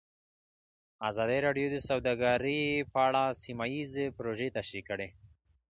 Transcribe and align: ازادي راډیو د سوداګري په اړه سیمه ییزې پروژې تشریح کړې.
ازادي 1.09 1.39
راډیو 1.47 1.67
د 1.71 1.77
سوداګري 1.89 2.61
په 2.91 2.99
اړه 3.07 3.23
سیمه 3.43 3.65
ییزې 3.73 4.05
پروژې 4.17 4.49
تشریح 4.57 4.83
کړې. 4.89 5.07